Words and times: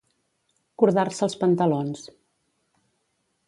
Cordar-se 0.83 1.21
els 1.27 1.37
pantalons. 1.43 2.03